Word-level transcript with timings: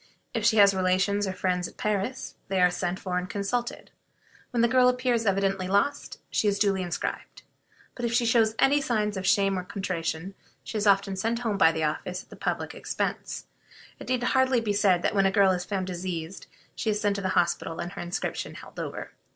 If 0.33 0.43
she 0.43 0.57
has 0.57 0.73
relations 0.73 1.27
or 1.27 1.33
friends 1.33 1.67
at 1.67 1.77
Paris, 1.77 2.33
they 2.47 2.59
are 2.59 2.71
sent 2.71 2.99
for 2.99 3.19
and 3.19 3.29
consulted. 3.29 3.91
When 4.49 4.61
the 4.63 4.67
girl 4.67 4.89
appears 4.89 5.27
evidently 5.27 5.67
lost, 5.67 6.17
she 6.31 6.47
is 6.47 6.57
duly 6.57 6.81
inscribed; 6.81 7.43
but 7.93 8.03
if 8.03 8.11
she 8.11 8.25
shows 8.25 8.55
any 8.57 8.81
signs 8.81 9.15
of 9.15 9.27
shame 9.27 9.59
or 9.59 9.63
contrition, 9.63 10.33
she 10.63 10.75
is 10.75 10.87
often 10.87 11.15
sent 11.15 11.37
home 11.41 11.59
by 11.59 11.71
the 11.71 11.83
office 11.83 12.23
at 12.23 12.31
the 12.31 12.35
public 12.35 12.73
expense. 12.73 13.45
It 13.99 14.09
need 14.09 14.23
hardly 14.23 14.59
be 14.59 14.73
said 14.73 15.03
that 15.03 15.13
when 15.13 15.27
a 15.27 15.31
girl 15.31 15.51
is 15.51 15.65
found 15.65 15.85
diseased 15.85 16.47
she 16.75 16.89
is 16.89 16.99
sent 16.99 17.17
to 17.17 17.27
hospital 17.29 17.77
and 17.79 17.91
her 17.91 18.01
inscription 18.01 18.55
held 18.55 18.79
over. 18.79 19.11